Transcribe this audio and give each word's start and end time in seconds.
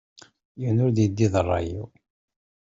Yiwen 0.59 0.81
ur 0.85 0.91
d-yeddi 0.91 1.27
d 1.33 1.35
rray-iw. 1.43 1.85